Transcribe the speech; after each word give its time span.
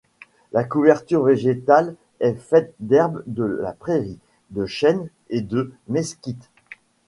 La 0.51 0.63
couverture 0.63 1.21
végétale 1.25 1.93
est 2.21 2.33
faite 2.33 2.73
d'herbes 2.79 3.21
de 3.27 3.43
la 3.45 3.71
prairie, 3.71 4.17
de 4.49 4.65
chênes 4.65 5.07
et 5.29 5.41
de 5.41 5.71
mesquites. 5.89 6.49